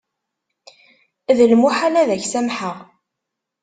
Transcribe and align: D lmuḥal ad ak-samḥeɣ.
D 1.35 1.39
lmuḥal 1.51 1.95
ad 2.01 2.09
ak-samḥeɣ. 2.15 2.77